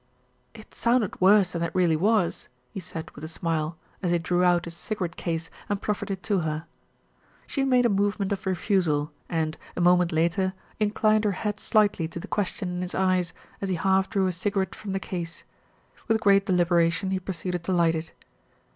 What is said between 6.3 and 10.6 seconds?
her. She made a movement of refusal and, a moment later,